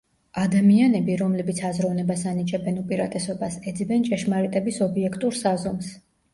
ადამიანები, 0.43 1.17
რომლებიც 1.21 1.61
აზროვნებას 1.69 2.25
ანიჭებენ 2.33 2.81
უპირატესობას, 2.85 3.61
ეძებენ 3.75 4.11
ჭეშმარიტების 4.11 4.83
ობიექტურ 4.91 5.41
საზომს. 5.47 5.97